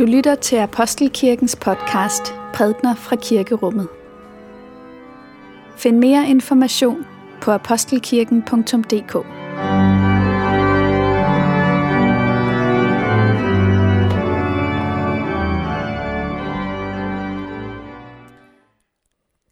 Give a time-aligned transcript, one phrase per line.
[0.00, 2.22] Du lytter til Apostelkirkens podcast
[2.54, 3.88] Prædner fra Kirkerummet.
[5.76, 7.04] Find mere information
[7.42, 9.12] på apostelkirken.dk.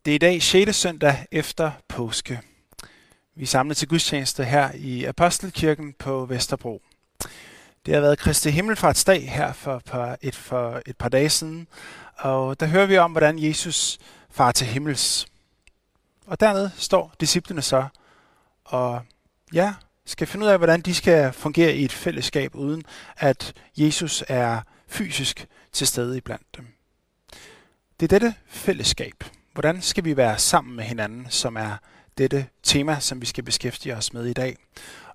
[0.04, 0.76] Det er i dag 6.
[0.76, 2.40] søndag efter påske.
[3.36, 6.82] Vi er samlet til gudstjeneste her i Apostelkirken på Vesterbro.
[7.88, 11.68] Det har været Kristi Himmelfartsdag her for, for, et, for et par dage siden,
[12.16, 13.98] og der hører vi om, hvordan Jesus
[14.30, 15.26] far til himmels.
[16.26, 17.86] Og dernede står disciplene så,
[18.64, 19.02] og
[19.52, 19.74] ja,
[20.04, 22.84] skal finde ud af, hvordan de skal fungere i et fællesskab, uden
[23.16, 26.66] at Jesus er fysisk til stede iblandt dem.
[28.00, 29.24] Det er dette fællesskab.
[29.52, 31.76] Hvordan skal vi være sammen med hinanden, som er
[32.18, 34.56] dette tema, som vi skal beskæftige os med i dag.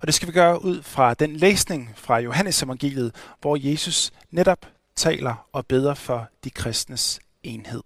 [0.04, 4.66] Og det skal vi gøre ud fra den læsning fra Johannes evangeliet, hvor Jesus netop
[4.96, 7.82] taler og beder for de kristnes enhed.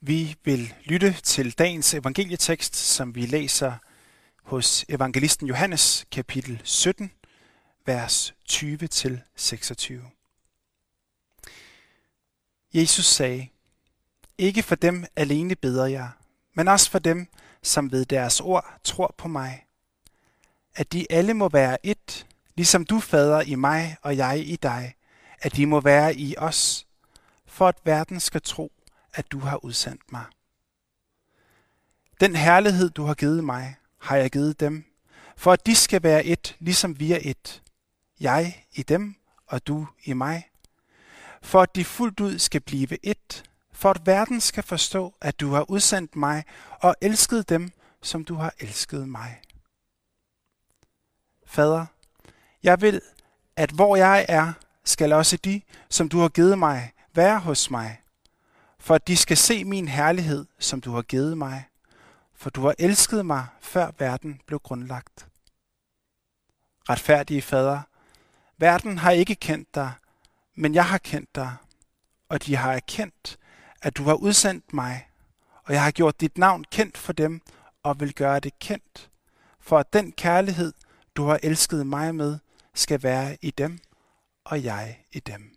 [0.00, 3.72] Vi vil lytte til dagens evangelietekst, som vi læser
[4.42, 7.12] hos evangelisten Johannes, kapitel 17,
[7.86, 9.92] vers 20-26.
[12.74, 13.48] Jesus sagde,
[14.38, 16.10] Ikke for dem alene beder jeg,
[16.54, 17.26] men også for dem,
[17.62, 19.65] som ved deres ord tror på mig.
[20.76, 24.94] At de alle må være et, ligesom du, fader, i mig og jeg i dig.
[25.42, 26.86] At de må være i os,
[27.46, 28.72] for at verden skal tro,
[29.14, 30.24] at du har udsendt mig.
[32.20, 34.84] Den herlighed, du har givet mig, har jeg givet dem,
[35.36, 37.62] for at de skal være et, ligesom vi er et.
[38.20, 39.14] Jeg i dem,
[39.46, 40.50] og du i mig.
[41.42, 45.50] For at de fuldt ud skal blive et, for at verden skal forstå, at du
[45.50, 46.44] har udsendt mig
[46.80, 47.70] og elsket dem,
[48.02, 49.40] som du har elsket mig.
[51.46, 51.86] Fader,
[52.62, 53.00] jeg vil,
[53.56, 54.52] at hvor jeg er,
[54.84, 58.00] skal også de, som du har givet mig, være hos mig,
[58.78, 61.64] for at de skal se min herlighed, som du har givet mig,
[62.34, 65.28] for du har elsket mig, før verden blev grundlagt.
[66.88, 67.80] Retfærdige fader,
[68.58, 69.92] verden har ikke kendt dig,
[70.54, 71.56] men jeg har kendt dig,
[72.28, 73.38] og de har erkendt,
[73.82, 75.08] at du har udsendt mig,
[75.64, 77.40] og jeg har gjort dit navn kendt for dem,
[77.82, 79.10] og vil gøre det kendt,
[79.60, 80.72] for at den kærlighed,
[81.16, 82.38] du har elsket mig med,
[82.74, 83.78] skal være i dem,
[84.44, 85.56] og jeg i dem.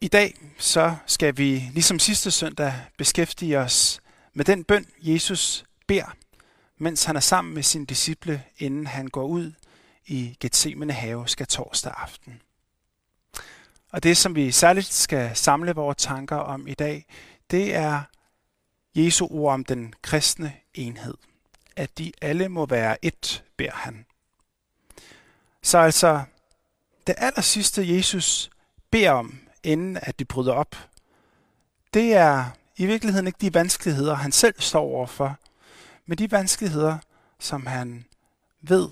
[0.00, 4.00] I dag så skal vi, ligesom sidste søndag, beskæftige os
[4.34, 6.16] med den bøn, Jesus beder,
[6.78, 9.52] mens han er sammen med sine disciple, inden han går ud
[10.06, 12.42] i Gethsemane have skal torsdag aften.
[13.92, 17.06] Og det, som vi særligt skal samle vores tanker om i dag,
[17.50, 18.02] det er
[18.94, 21.14] Jesu ord om den kristne enhed.
[21.76, 24.06] At de alle må være et, beder han.
[25.62, 26.22] Så altså,
[27.06, 28.50] det aller sidste Jesus
[28.90, 30.76] beder om, inden at de bryder op,
[31.94, 32.44] det er
[32.76, 35.38] i virkeligheden ikke de vanskeligheder, han selv står overfor,
[36.06, 36.98] men de vanskeligheder,
[37.38, 38.04] som han
[38.60, 38.88] ved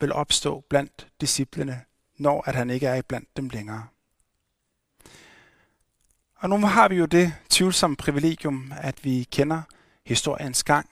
[0.00, 1.84] vil opstå blandt disciplene,
[2.16, 3.86] når at han ikke er blandt dem længere.
[6.36, 9.62] Og nu har vi jo det tvivlsomme privilegium, at vi kender
[10.06, 10.90] historiens gang.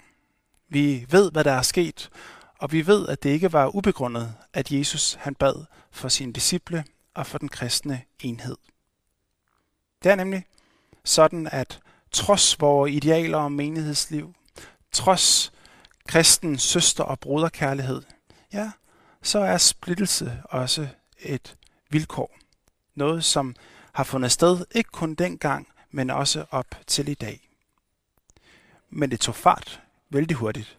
[0.68, 2.10] Vi ved, hvad der er sket,
[2.58, 6.84] og vi ved, at det ikke var ubegrundet, at Jesus han bad for sine disciple
[7.14, 8.56] og for den kristne enhed.
[10.02, 10.44] Det er nemlig
[11.04, 11.80] sådan, at
[12.12, 14.34] trods vores idealer om menighedsliv,
[14.92, 15.52] trods
[16.08, 18.02] kristen søster- og broderkærlighed,
[18.52, 18.70] ja,
[19.22, 20.88] så er splittelse også
[21.18, 21.56] et
[21.90, 22.36] vilkår.
[22.94, 23.54] Noget, som
[23.92, 27.48] har fundet sted ikke kun dengang, men også op til i dag.
[28.90, 30.76] Men det tog fart vældig hurtigt.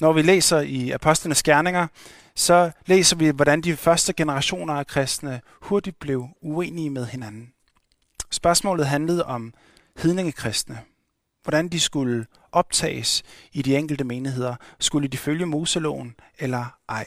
[0.00, 1.86] Når vi læser i Apostlenes Gerninger,
[2.34, 7.52] så læser vi, hvordan de første generationer af kristne hurtigt blev uenige med hinanden.
[8.30, 9.54] Spørgsmålet handlede om
[9.96, 10.80] hedningekristne.
[11.42, 13.22] Hvordan de skulle optages
[13.52, 14.56] i de enkelte menigheder.
[14.80, 17.06] Skulle de følge Moseloven eller ej?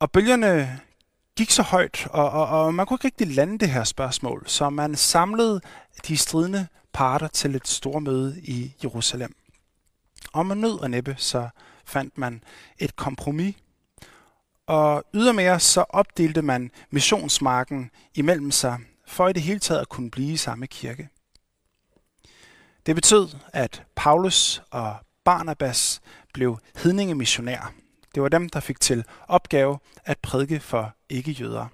[0.00, 0.80] Og bølgerne
[1.36, 4.70] gik så højt, og, og, og man kunne ikke rigtig lande det her spørgsmål, så
[4.70, 5.60] man samlede
[6.08, 6.66] de stridende
[6.98, 9.36] parter til et stort møde i Jerusalem.
[10.32, 11.48] Og med nød og næppe, så
[11.84, 12.42] fandt man
[12.78, 13.56] et kompromis,
[14.66, 20.10] og ydermere så opdelte man missionsmarken imellem sig, for i det hele taget at kunne
[20.10, 21.08] blive i samme kirke.
[22.86, 26.00] Det betød, at Paulus og Barnabas
[26.34, 27.72] blev hedningemissionærer.
[28.14, 31.66] Det var dem, der fik til opgave at prædike for ikke-jøder.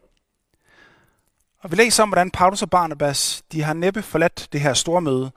[1.65, 5.01] Og vi læser om, hvordan Paulus og Barnabas de har næppe forladt det her store
[5.01, 5.33] møde,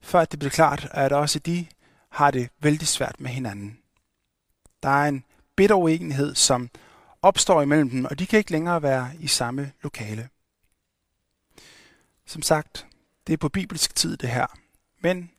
[0.00, 1.66] før det blev klart, at også de
[2.10, 3.78] har det vældig svært med hinanden.
[4.82, 5.24] Der er en
[5.56, 6.70] bitter uenighed, som
[7.22, 10.28] opstår imellem dem, og de kan ikke længere være i samme lokale.
[12.26, 12.86] Som sagt,
[13.26, 14.46] det er på bibelsk tid det her.
[15.00, 15.30] Men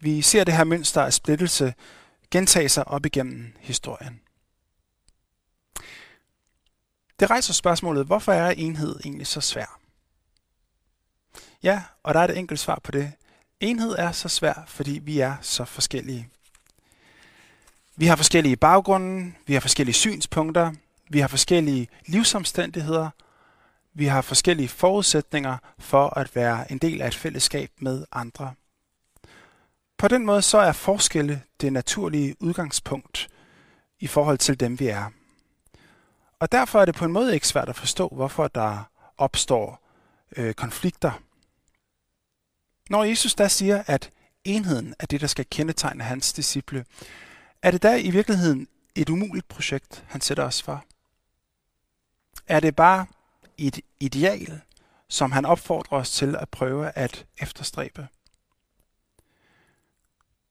[0.00, 1.74] vi ser det her mønster af splittelse
[2.30, 4.20] gentage sig op igennem historien.
[7.20, 9.81] Det rejser spørgsmålet, hvorfor er enhed egentlig så svær?
[11.62, 13.12] Ja, og der er et enkelt svar på det.
[13.60, 16.28] Enhed er så svær, fordi vi er så forskellige.
[17.96, 20.72] Vi har forskellige baggrunde, vi har forskellige synspunkter,
[21.10, 23.10] vi har forskellige livsomstændigheder,
[23.94, 28.54] vi har forskellige forudsætninger for at være en del af et fællesskab med andre.
[29.98, 33.28] På den måde så er forskelle det naturlige udgangspunkt
[34.00, 35.10] i forhold til dem, vi er.
[36.38, 38.88] Og derfor er det på en måde ikke svært at forstå, hvorfor der
[39.18, 39.88] opstår
[40.36, 41.12] øh, konflikter.
[42.92, 44.10] Når Jesus der siger, at
[44.44, 46.84] enheden er det, der skal kendetegne hans disciple,
[47.62, 50.84] er det da i virkeligheden et umuligt projekt, han sætter os for?
[52.46, 53.06] Er det bare
[53.58, 54.60] et ideal,
[55.08, 58.08] som han opfordrer os til at prøve at efterstræbe?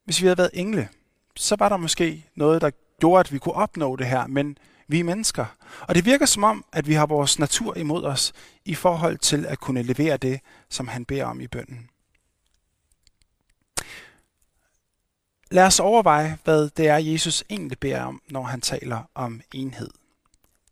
[0.05, 0.89] Hvis vi havde været engle,
[1.35, 4.99] så var der måske noget, der gjorde, at vi kunne opnå det her, men vi
[4.99, 5.45] er mennesker.
[5.81, 8.33] Og det virker som om, at vi har vores natur imod os
[8.65, 10.39] i forhold til at kunne levere det,
[10.69, 11.91] som han beder om i bønden.
[15.51, 19.89] Lad os overveje, hvad det er, Jesus egentlig beder om, når han taler om enhed.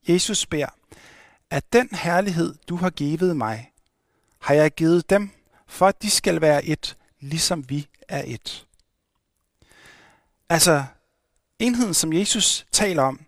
[0.08, 0.68] Jesus beder,
[1.50, 3.72] at den herlighed, du har givet mig,
[4.40, 5.30] har jeg givet dem,
[5.68, 8.68] for at de skal være et, ligesom vi er et.
[10.50, 10.86] Altså,
[11.60, 13.22] enheden, som Jesus taler om,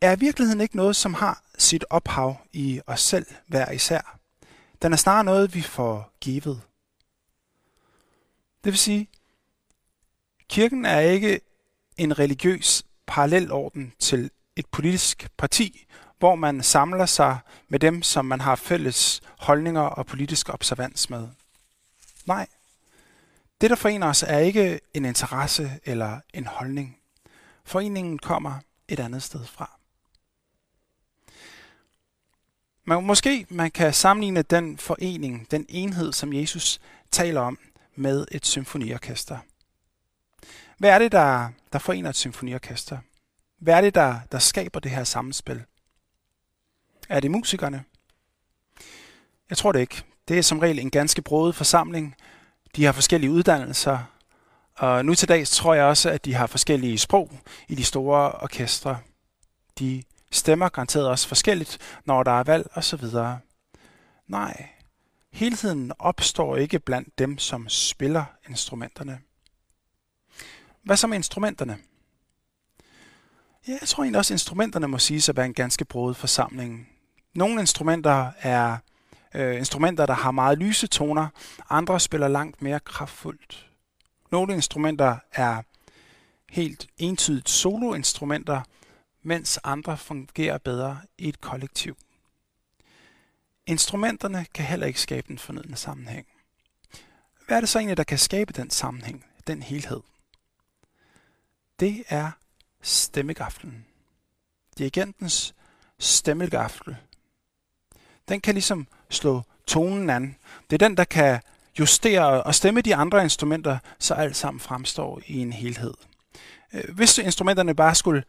[0.00, 4.18] er i virkeligheden ikke noget, som har sit ophav i os selv hver især.
[4.82, 6.60] Den er snarere noget, vi får givet.
[8.64, 9.08] Det vil sige,
[10.54, 11.40] kirken er ikke
[11.96, 15.86] en religiøs parallelorden til et politisk parti,
[16.18, 21.28] hvor man samler sig med dem, som man har fælles holdninger og politisk observans med.
[22.26, 22.46] Nej,
[23.60, 26.98] det, der forener os, er ikke en interesse eller en holdning.
[27.64, 28.58] Foreningen kommer
[28.88, 29.78] et andet sted fra.
[32.84, 36.80] Men måske man kan sammenligne den forening, den enhed, som Jesus
[37.10, 37.58] taler om,
[37.96, 39.38] med et symfoniorkester.
[40.78, 42.98] Hvad er det, der, der forener et symfoniorkester?
[43.60, 45.64] Hvad er det, der, der skaber det her samspil?
[47.08, 47.84] Er det musikerne?
[49.50, 50.02] Jeg tror det ikke.
[50.28, 52.14] Det er som regel en ganske broet forsamling,
[52.76, 53.98] de har forskellige uddannelser,
[54.76, 57.30] og nu til dags tror jeg også, at de har forskellige sprog
[57.68, 58.98] i de store orkestre.
[59.78, 63.04] De stemmer garanteret også forskelligt, når der er valg osv.
[64.26, 64.68] Nej,
[65.32, 69.20] helheden opstår ikke blandt dem, som spiller instrumenterne.
[70.84, 71.78] Hvad så med instrumenterne?
[73.68, 76.88] Ja, jeg tror egentlig også, at instrumenterne må sige at være en ganske broet forsamling.
[77.34, 78.76] Nogle instrumenter er
[79.34, 81.28] øh, instrumenter, der har meget lyse toner.
[81.70, 83.70] Andre spiller langt mere kraftfuldt.
[84.32, 85.62] Nogle instrumenter er
[86.50, 88.62] helt entydigt soloinstrumenter,
[89.22, 91.96] mens andre fungerer bedre i et kollektiv.
[93.66, 96.26] Instrumenterne kan heller ikke skabe den fornødne sammenhæng.
[97.46, 100.00] Hvad er det så egentlig, der kan skabe den sammenhæng, den helhed?
[101.80, 102.30] Det er
[102.82, 103.86] stemmegaflen.
[104.78, 105.54] Dirigentens
[105.98, 106.98] stemmegafle
[108.28, 110.36] den kan ligesom slå tonen an.
[110.70, 111.40] Det er den, der kan
[111.78, 115.94] justere og stemme de andre instrumenter, så alt sammen fremstår i en helhed.
[116.72, 118.24] Øh, hvis instrumenterne bare skulle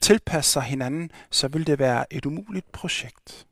[0.00, 3.46] tilpasse sig hinanden, så ville det være et umuligt projekt.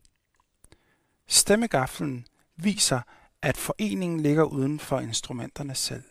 [1.29, 2.27] Stemmegaflen
[2.57, 3.01] viser,
[3.43, 6.03] at foreningen ligger uden for instrumenterne selv.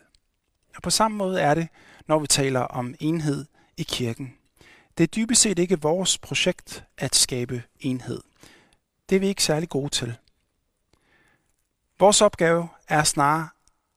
[0.78, 1.68] Og på samme måde er det,
[2.08, 3.46] når vi taler om enhed
[3.78, 4.34] i kirken.
[4.98, 8.22] Det er dybest set ikke vores projekt at skabe enhed.
[9.10, 10.18] Det er vi ikke særlig gode til.
[12.00, 13.50] Vores opgave er snarere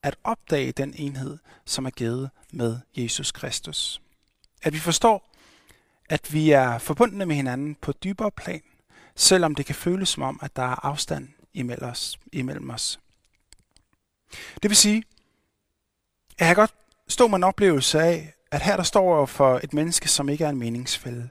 [0.03, 4.03] at opdage den enhed, som er givet med Jesus Kristus.
[4.63, 5.31] At vi forstår,
[6.09, 8.63] at vi er forbundne med hinanden på dybere plan,
[9.17, 12.19] selvom det kan føles som om, at der er afstand imellem os.
[12.33, 13.01] Imellem os.
[14.63, 15.03] Det vil sige,
[16.41, 16.75] jeg kan godt
[17.09, 20.49] stå med en oplevelse af, at her der står for et menneske, som ikke er
[20.49, 21.29] en meningsfælde.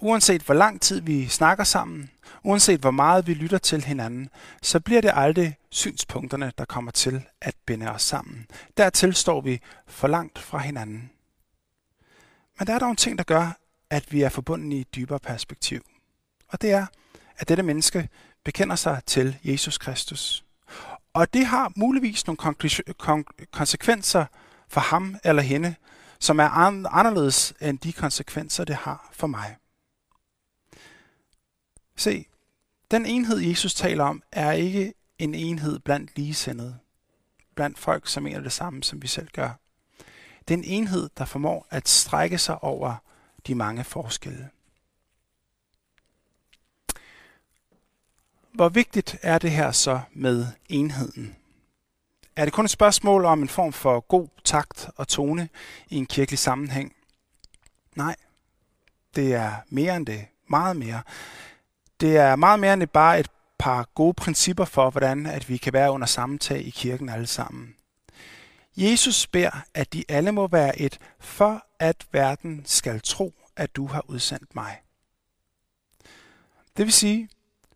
[0.00, 2.10] Uanset hvor lang tid vi snakker sammen,
[2.44, 4.30] uanset hvor meget vi lytter til hinanden,
[4.62, 8.46] så bliver det aldrig synspunkterne, der kommer til at binde os sammen.
[8.76, 11.10] Dertil står vi for langt fra hinanden.
[12.58, 13.58] Men der er dog en ting, der gør,
[13.90, 15.82] at vi er forbundet i et dybere perspektiv.
[16.48, 16.86] Og det er,
[17.38, 18.08] at dette menneske
[18.44, 20.44] bekender sig til Jesus Kristus.
[21.18, 22.64] Og det har muligvis nogle
[23.52, 24.26] konsekvenser
[24.68, 25.74] for ham eller hende,
[26.18, 26.48] som er
[26.88, 29.56] anderledes end de konsekvenser, det har for mig.
[31.96, 32.26] Se,
[32.90, 36.78] den enhed, Jesus taler om, er ikke en enhed blandt ligesindede,
[37.54, 39.50] blandt folk, som mener det samme, som vi selv gør.
[40.48, 42.94] Det er en enhed, der formår at strække sig over
[43.46, 44.48] de mange forskelle.
[48.54, 51.36] Hvor vigtigt er det her så med enheden?
[52.36, 55.48] Er det kun et spørgsmål om en form for god takt og tone
[55.88, 56.92] i en kirkelig sammenhæng?
[57.96, 58.16] Nej,
[59.16, 60.26] det er mere end det.
[60.48, 61.02] Meget mere.
[62.00, 65.72] Det er meget mere end bare et par gode principper for, hvordan at vi kan
[65.72, 67.74] være under samtag i kirken alle sammen.
[68.76, 73.86] Jesus beder, at de alle må være et, for at verden skal tro, at du
[73.86, 74.80] har udsendt mig.
[76.76, 77.28] Det vil sige,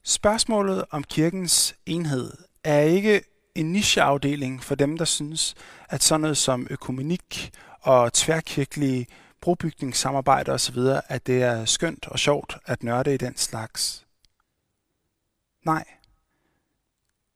[0.05, 2.33] spørgsmålet om kirkens enhed
[2.65, 3.23] er ikke
[3.55, 5.55] en nicheafdeling for dem, der synes,
[5.89, 9.07] at sådan noget som økumenik og tværkirkelige
[9.41, 10.79] brobygningssamarbejde osv.,
[11.09, 14.07] at det er skønt og sjovt at nørde i den slags.
[15.65, 15.85] Nej.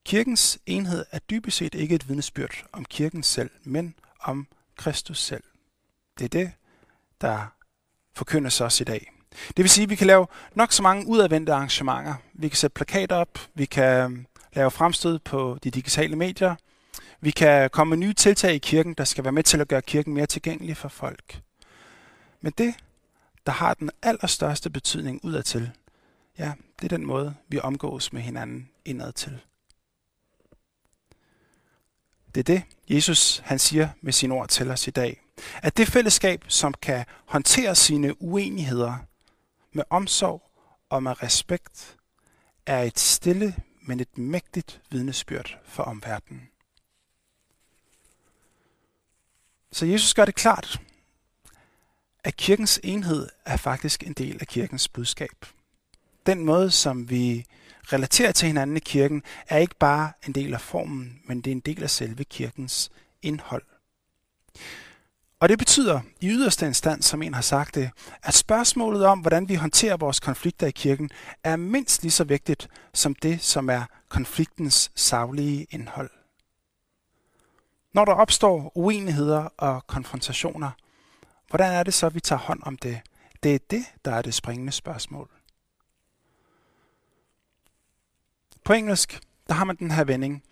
[0.04, 4.46] Kirkens enhed er dybest set ikke et vidnesbyrd om kirken selv, men om
[4.76, 5.44] Kristus selv.
[6.18, 6.52] Det er det,
[7.20, 7.46] der
[8.14, 9.15] forkyndes os i dag.
[9.48, 12.14] Det vil sige, at vi kan lave nok så mange udadvendte arrangementer.
[12.34, 16.54] Vi kan sætte plakater op, vi kan øhm, lave fremstød på de digitale medier,
[17.20, 19.82] vi kan komme med nye tiltag i kirken, der skal være med til at gøre
[19.82, 21.40] kirken mere tilgængelig for folk.
[22.40, 22.74] Men det,
[23.46, 25.70] der har den allerstørste betydning udadtil,
[26.38, 29.40] ja, det er den måde, vi omgås med hinanden indadtil.
[32.34, 35.22] Det er det, Jesus han siger med sine ord til os i dag.
[35.62, 38.96] At det fællesskab, som kan håndtere sine uenigheder
[39.76, 40.50] med omsorg
[40.88, 41.96] og med respekt,
[42.66, 46.48] er et stille, men et mægtigt vidnesbyrd for omverdenen.
[49.72, 50.80] Så Jesus gør det klart,
[52.24, 55.46] at kirkens enhed er faktisk en del af kirkens budskab.
[56.26, 57.44] Den måde, som vi
[57.92, 61.54] relaterer til hinanden i kirken, er ikke bare en del af formen, men det er
[61.54, 62.90] en del af selve kirkens
[63.22, 63.64] indhold.
[65.40, 67.90] Og det betyder i yderste instans, som en har sagt det,
[68.22, 71.10] at spørgsmålet om, hvordan vi håndterer vores konflikter i kirken,
[71.44, 76.10] er mindst lige så vigtigt som det, som er konfliktens savlige indhold.
[77.92, 80.70] Når der opstår uenigheder og konfrontationer,
[81.48, 83.00] hvordan er det så, at vi tager hånd om det?
[83.42, 85.30] Det er det, der er det springende spørgsmål.
[88.64, 90.42] På engelsk, der har man den her vending.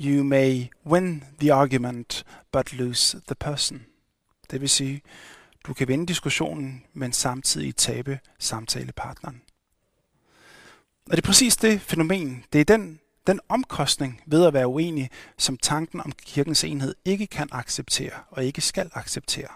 [0.00, 3.87] You may win the argument, but lose the person.
[4.50, 5.02] Det vil sige,
[5.66, 9.42] du kan vinde diskussionen, men samtidig tabe samtalepartneren.
[11.06, 15.10] Og det er præcis det fænomen, det er den, den omkostning ved at være uenig,
[15.38, 19.48] som tanken om kirkens enhed ikke kan acceptere og ikke skal acceptere.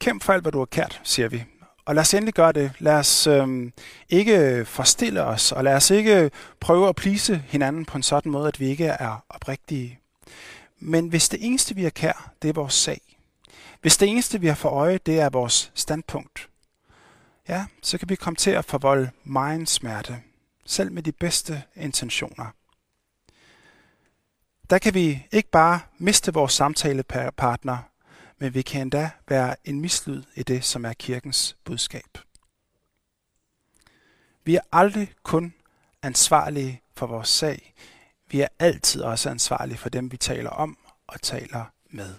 [0.00, 1.44] Kæmp for alt, hvad du har kært, siger vi.
[1.84, 2.72] Og lad os endelig gøre det.
[2.78, 3.72] Lad os øhm,
[4.08, 8.48] ikke forstille os, og lad os ikke prøve at plise hinanden på en sådan måde,
[8.48, 10.00] at vi ikke er oprigtige.
[10.78, 13.00] Men hvis det eneste, vi er kær, det er vores sag,
[13.80, 16.48] hvis det eneste, vi har for øje, det er vores standpunkt,
[17.48, 20.22] ja, så kan vi komme til at forvolde meget smerte,
[20.64, 22.46] selv med de bedste intentioner.
[24.70, 27.78] Der kan vi ikke bare miste vores samtalepartner,
[28.38, 32.18] men vi kan endda være en mislyd i det, som er kirkens budskab.
[34.44, 35.54] Vi er aldrig kun
[36.02, 37.74] ansvarlige for vores sag.
[38.30, 42.14] Vi er altid også ansvarlige for dem, vi taler om og taler med.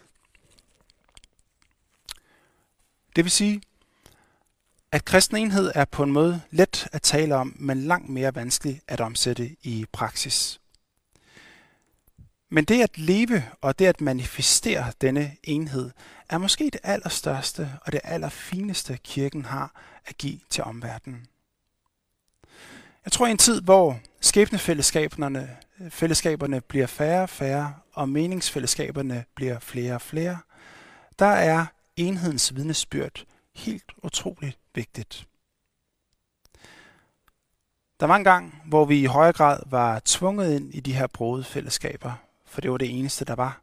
[3.15, 3.61] Det vil sige,
[4.91, 8.81] at kristen enhed er på en måde let at tale om, men langt mere vanskelig
[8.87, 10.59] at omsætte i praksis.
[12.49, 15.91] Men det at leve og det at manifestere denne enhed
[16.29, 21.27] er måske det allerstørste og det allerfineste kirken har at give til omverdenen.
[23.07, 29.25] Jeg tror i en tid, hvor skæbnefællesskaberne øh, fællesskaberne bliver færre og færre, og meningsfællesskaberne
[29.35, 30.37] bliver flere og flere,
[31.19, 33.23] der er enhedens vidnesbyrd
[33.55, 35.27] helt utroligt vigtigt.
[37.99, 41.07] Der var en gang, hvor vi i højere grad var tvunget ind i de her
[41.07, 42.13] brode fællesskaber,
[42.45, 43.61] for det var det eneste, der var.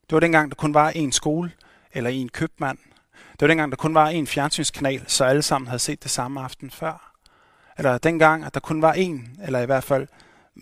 [0.00, 1.52] Det var dengang, der kun var én skole
[1.92, 2.78] eller én købmand.
[3.32, 6.40] Det var dengang, der kun var én fjernsynskanal, så alle sammen havde set det samme
[6.40, 7.15] aften før.
[7.78, 10.08] Eller dengang, at der kun var én, eller i hvert fald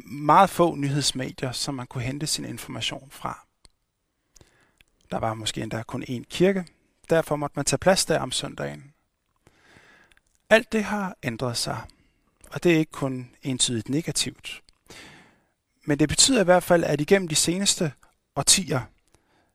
[0.06, 3.46] meget få nyhedsmedier, som man kunne hente sin information fra.
[5.10, 6.66] Der var måske endda kun én kirke,
[7.10, 8.92] derfor måtte man tage plads der om søndagen.
[10.50, 11.80] Alt det har ændret sig,
[12.50, 14.62] og det er ikke kun entydigt negativt.
[15.84, 17.92] Men det betyder i hvert fald, at igennem de seneste
[18.36, 18.80] årtier,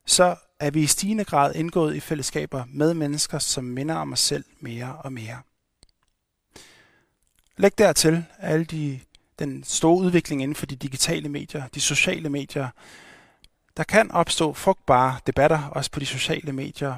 [0.06, 4.20] så er vi i stigende grad indgået i fællesskaber med mennesker, som minder om os
[4.20, 5.42] selv mere og mere.
[7.60, 9.00] Læg dertil alle de,
[9.40, 12.70] den store udvikling inden for de digitale medier, de sociale medier.
[13.78, 16.96] Der kan opstå frugtbare debatter også på de sociale medier,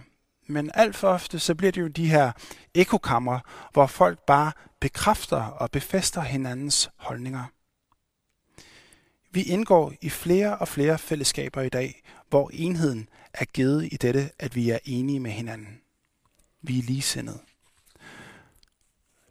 [0.48, 2.32] men alt for ofte så bliver det jo de her
[2.74, 3.40] ekokammer,
[3.74, 7.44] hvor folk bare bekræfter og befester hinandens holdninger.
[9.32, 14.30] Vi indgår i flere og flere fællesskaber i dag, hvor enheden er givet i dette,
[14.40, 15.82] at vi er enige med hinanden.
[16.62, 17.40] Vi er ligesindede.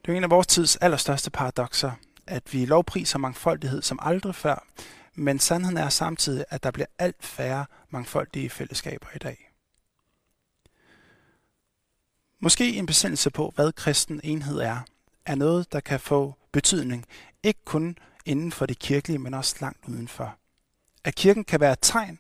[0.05, 1.93] Det er en af vores tids allerstørste paradoxer,
[2.27, 4.67] at vi lovpriser mangfoldighed som aldrig før,
[5.15, 9.51] men sandheden er samtidig, at der bliver alt færre mangfoldige fællesskaber i dag.
[12.41, 14.79] Måske en besendelse på, hvad kristen enhed er,
[15.27, 17.07] er noget, der kan få betydning,
[17.43, 20.37] ikke kun inden for det kirkelige, men også langt udenfor.
[21.05, 22.19] At kirken kan være et tegn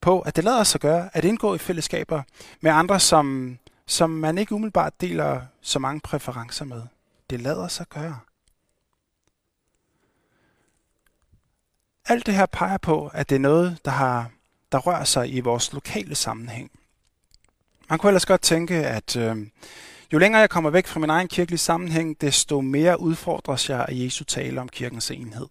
[0.00, 2.22] på, at det lader sig gøre at indgå i fællesskaber
[2.60, 6.82] med andre, som, som man ikke umiddelbart deler så mange præferencer med.
[7.30, 8.18] Det lader sig gøre.
[12.04, 14.30] Alt det her peger på, at det er noget, der, har,
[14.72, 16.70] der rører sig i vores lokale sammenhæng.
[17.88, 19.46] Man kunne ellers godt tænke, at øh,
[20.12, 23.92] jo længere jeg kommer væk fra min egen kirkelige sammenhæng, desto mere udfordres jeg af
[23.92, 25.46] Jesu tale om kirkens enhed.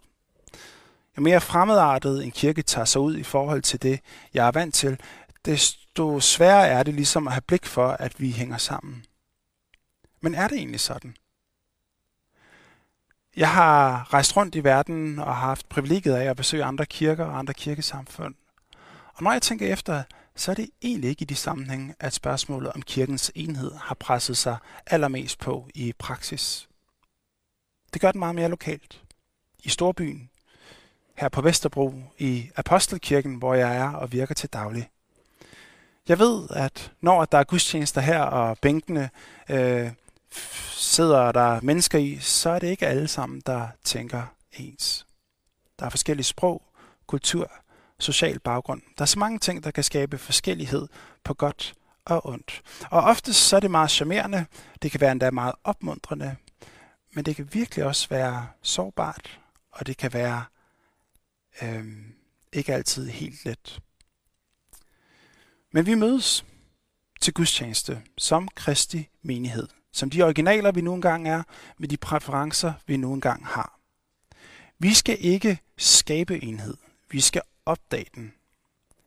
[1.17, 3.99] Jo mere fremmedartet en kirke tager sig ud i forhold til det,
[4.33, 4.99] jeg er vant til,
[5.45, 9.05] desto sværere er det ligesom at have blik for, at vi hænger sammen.
[10.21, 11.15] Men er det egentlig sådan?
[13.37, 17.25] Jeg har rejst rundt i verden og har haft privilegiet af at besøge andre kirker
[17.25, 18.35] og andre kirkesamfund.
[19.13, 20.03] Og når jeg tænker efter,
[20.35, 24.37] så er det egentlig ikke i de sammenhænge, at spørgsmålet om kirkens enhed har presset
[24.37, 26.69] sig allermest på i praksis.
[27.93, 29.01] Det gør den meget mere lokalt.
[29.63, 30.29] I storbyen,
[31.15, 34.89] her på Vesterbro, i Apostelkirken, hvor jeg er og virker til daglig.
[36.07, 39.09] Jeg ved, at når der er gudstjenester her, og bænkene
[39.49, 39.91] øh,
[40.71, 45.07] sidder der mennesker i, så er det ikke alle sammen, der tænker ens.
[45.79, 46.63] Der er forskellige sprog,
[47.07, 47.51] kultur,
[47.99, 48.81] social baggrund.
[48.97, 50.87] Der er så mange ting, der kan skabe forskellighed
[51.23, 51.73] på godt
[52.05, 52.61] og ondt.
[52.91, 54.45] Og oftest så er det meget charmerende,
[54.81, 56.35] det kan være endda meget opmuntrende,
[57.13, 59.39] men det kan virkelig også være sårbart,
[59.71, 60.45] og det kan være
[61.61, 62.13] øhm,
[62.53, 63.79] ikke altid helt let.
[65.71, 66.45] Men vi mødes
[67.21, 71.43] til gudstjeneste som Kristi menighed, som de originaler, vi nu engang er,
[71.77, 73.79] med de præferencer, vi nu engang har.
[74.79, 76.77] Vi skal ikke skabe enhed.
[77.11, 78.33] Vi skal opdage den.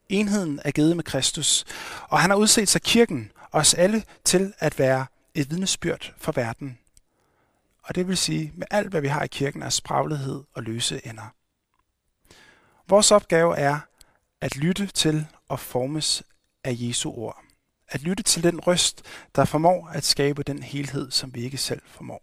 [0.08, 1.64] Enheden er givet med Kristus,
[2.08, 6.78] og han har udset sig kirken, os alle, til at være et vidnesbyrd for verden.
[7.82, 11.06] Og det vil sige, med alt hvad vi har i kirken er spraglighed og løse
[11.06, 11.34] ender.
[12.88, 13.78] Vores opgave er
[14.40, 16.22] at lytte til og formes
[16.64, 17.47] af Jesu ord.
[17.88, 19.02] At lytte til den røst,
[19.34, 22.22] der formår at skabe den helhed, som vi ikke selv formår.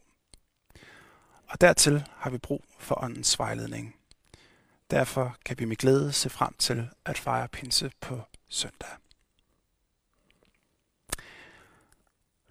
[1.48, 3.96] Og dertil har vi brug for åndens vejledning.
[4.92, 8.90] Derfor kan vi med glæde se frem til at fejre pinse på søndag.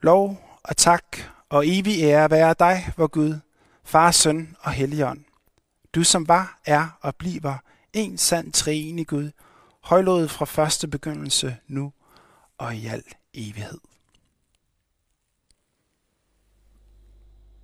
[0.01, 1.05] Lov og tak
[1.49, 3.39] og evig ære være dig, vor Gud,
[3.85, 5.25] Far, Søn og Helligånd.
[5.95, 7.59] Du som var, er og bliver
[7.93, 9.31] en sand treenig Gud,
[9.81, 11.93] højlået fra første begyndelse, nu
[12.59, 13.03] og i al
[13.35, 13.94] evighed.